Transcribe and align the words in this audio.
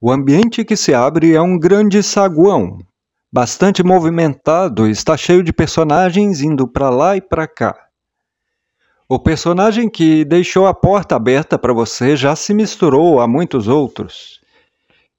O 0.00 0.12
ambiente 0.12 0.64
que 0.64 0.76
se 0.76 0.94
abre 0.94 1.34
é 1.34 1.40
um 1.40 1.58
grande 1.58 2.04
saguão, 2.04 2.78
bastante 3.32 3.82
movimentado 3.82 4.86
está 4.86 5.16
cheio 5.16 5.42
de 5.42 5.52
personagens 5.52 6.40
indo 6.40 6.68
para 6.68 6.88
lá 6.88 7.16
e 7.16 7.20
para 7.20 7.48
cá. 7.48 7.76
O 9.08 9.18
personagem 9.18 9.90
que 9.90 10.24
deixou 10.24 10.68
a 10.68 10.74
porta 10.74 11.16
aberta 11.16 11.58
para 11.58 11.72
você 11.72 12.14
já 12.14 12.36
se 12.36 12.54
misturou 12.54 13.20
a 13.20 13.26
muitos 13.26 13.66
outros. 13.66 14.40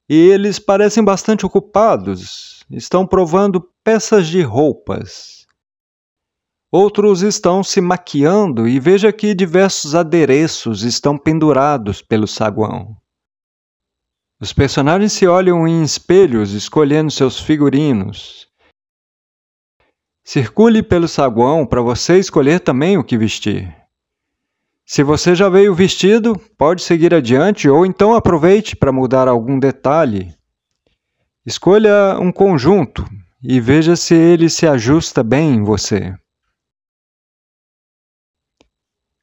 E 0.07 0.15
eles 0.15 0.59
parecem 0.59 1.03
bastante 1.03 1.45
ocupados, 1.45 2.63
estão 2.71 3.05
provando 3.05 3.67
peças 3.83 4.27
de 4.27 4.41
roupas. 4.41 5.45
Outros 6.71 7.21
estão 7.21 7.65
se 7.65 7.81
maquiando 7.81 8.65
e 8.65 8.79
veja 8.79 9.11
que 9.11 9.35
diversos 9.35 9.93
adereços 9.93 10.83
estão 10.83 11.17
pendurados 11.17 12.01
pelo 12.01 12.27
saguão. 12.27 12.95
Os 14.41 14.53
personagens 14.53 15.11
se 15.11 15.27
olham 15.27 15.67
em 15.67 15.83
espelhos 15.83 16.53
escolhendo 16.53 17.11
seus 17.11 17.37
figurinos. 17.37 18.47
Circule 20.23 20.81
pelo 20.81 21.09
saguão 21.09 21.65
para 21.65 21.81
você 21.81 22.17
escolher 22.17 22.61
também 22.61 22.97
o 22.97 23.03
que 23.03 23.17
vestir. 23.17 23.75
Se 24.85 25.03
você 25.03 25.35
já 25.35 25.49
veio 25.49 25.75
vestido, 25.75 26.39
pode 26.57 26.83
seguir 26.83 27.13
adiante 27.13 27.67
ou 27.67 27.85
então 27.85 28.13
aproveite 28.15 28.77
para 28.77 28.93
mudar 28.93 29.27
algum 29.27 29.59
detalhe. 29.59 30.33
Escolha 31.45 32.17
um 32.17 32.31
conjunto 32.31 33.03
e 33.43 33.59
veja 33.59 33.97
se 33.97 34.15
ele 34.15 34.49
se 34.49 34.65
ajusta 34.65 35.21
bem 35.21 35.55
em 35.55 35.63
você. 35.63 36.15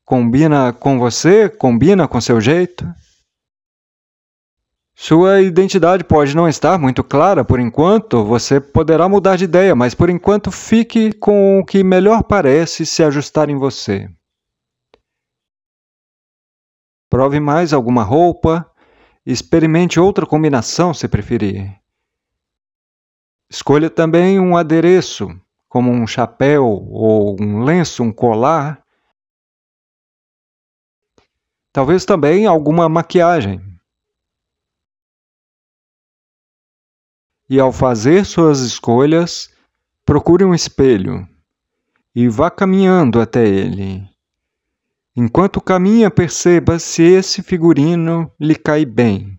Combina 0.05 0.75
com 0.75 0.99
você? 0.99 1.49
Combina 1.49 2.07
com 2.07 2.21
seu 2.21 2.39
jeito? 2.39 2.87
Sua 4.99 5.43
identidade 5.43 6.03
pode 6.03 6.35
não 6.35 6.49
estar 6.49 6.79
muito 6.79 7.05
clara 7.05 7.45
por 7.45 7.61
enquanto, 7.61 8.25
você 8.25 8.59
poderá 8.59 9.07
mudar 9.07 9.37
de 9.37 9.45
ideia, 9.45 9.77
mas 9.77 9.95
por 9.95 10.09
enquanto 10.09 10.51
fique 10.51 11.13
com 11.13 11.59
o 11.61 11.65
que 11.67 11.85
melhor 11.85 12.23
parece 12.25 12.87
se 12.87 13.03
ajustar 13.03 13.51
em 13.51 13.57
você. 13.57 14.11
Prove 17.11 17.39
mais 17.39 17.75
alguma 17.75 18.03
roupa, 18.03 18.69
experimente 19.25 20.01
outra 20.01 20.25
combinação 20.25 20.95
se 20.95 21.07
preferir. 21.07 21.79
Escolha 23.51 23.91
também 23.91 24.41
um 24.41 24.57
adereço, 24.57 25.29
como 25.69 25.93
um 25.93 26.07
chapéu 26.07 26.65
ou 26.65 27.37
um 27.39 27.63
lenço, 27.63 28.03
um 28.03 28.11
colar. 28.11 28.83
Talvez 31.71 32.07
também 32.07 32.47
alguma 32.47 32.89
maquiagem. 32.89 33.76
E 37.49 37.61
ao 37.61 37.73
fazer 37.73 38.25
suas 38.25 38.61
escolhas, 38.61 39.51
procure 40.05 40.45
um 40.45 40.55
espelho 40.55 41.29
e 42.15 42.29
vá 42.29 42.51
caminhando 42.51 43.21
até 43.21 43.47
ele. 43.47 44.09
Enquanto 45.15 45.61
caminha, 45.61 46.11
perceba 46.11 46.79
se 46.79 47.03
esse 47.03 47.43
figurino 47.43 48.31
lhe 48.41 48.55
cai 48.55 48.85
bem. 48.85 49.39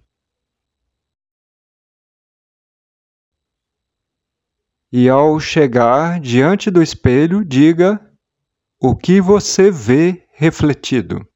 E 4.91 5.09
ao 5.09 5.39
chegar 5.39 6.19
diante 6.19 6.71
do 6.71 6.81
espelho, 6.81 7.43
diga 7.43 7.99
o 8.79 8.95
que 8.95 9.19
você 9.19 9.69
vê 9.69 10.25
refletido. 10.33 11.27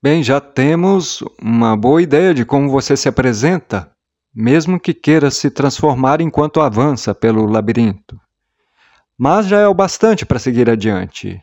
Bem, 0.00 0.22
já 0.22 0.40
temos 0.40 1.24
uma 1.42 1.76
boa 1.76 2.00
ideia 2.00 2.32
de 2.32 2.44
como 2.44 2.70
você 2.70 2.96
se 2.96 3.08
apresenta, 3.08 3.90
mesmo 4.32 4.78
que 4.78 4.94
queira 4.94 5.28
se 5.28 5.50
transformar 5.50 6.20
enquanto 6.20 6.60
avança 6.60 7.12
pelo 7.12 7.44
labirinto. 7.46 8.16
Mas 9.18 9.46
já 9.48 9.58
é 9.58 9.66
o 9.66 9.74
bastante 9.74 10.24
para 10.24 10.38
seguir 10.38 10.70
adiante. 10.70 11.42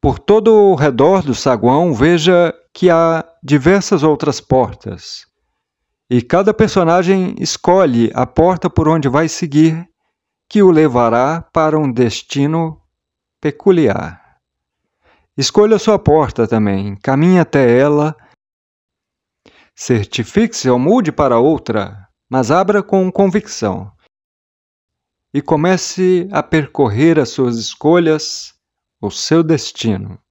Por 0.00 0.18
todo 0.18 0.52
o 0.52 0.74
redor 0.74 1.22
do 1.22 1.32
saguão, 1.32 1.94
veja 1.94 2.52
que 2.74 2.90
há 2.90 3.24
diversas 3.40 4.02
outras 4.02 4.40
portas. 4.40 5.24
E 6.10 6.20
cada 6.20 6.52
personagem 6.52 7.36
escolhe 7.38 8.10
a 8.14 8.26
porta 8.26 8.68
por 8.68 8.88
onde 8.88 9.08
vai 9.08 9.28
seguir, 9.28 9.88
que 10.48 10.60
o 10.60 10.72
levará 10.72 11.40
para 11.52 11.78
um 11.78 11.90
destino 11.90 12.82
peculiar. 13.40 14.21
Escolha 15.36 15.78
sua 15.78 15.98
porta 15.98 16.46
também, 16.46 16.94
caminhe 16.96 17.38
até 17.38 17.78
ela. 17.78 18.14
Certifique-se 19.74 20.68
ou 20.68 20.78
mude 20.78 21.10
para 21.10 21.38
outra, 21.38 22.06
mas 22.30 22.50
abra 22.50 22.82
com 22.82 23.10
convicção. 23.10 23.90
E 25.34 25.40
comece 25.40 26.28
a 26.30 26.42
percorrer 26.42 27.18
as 27.18 27.30
suas 27.30 27.56
escolhas, 27.56 28.52
o 29.00 29.10
seu 29.10 29.42
destino. 29.42 30.21